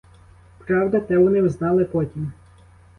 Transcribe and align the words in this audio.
Правда, 0.57 0.99
те 1.01 1.17
вони 1.17 1.41
взнали 1.41 1.85
потім. 1.85 2.31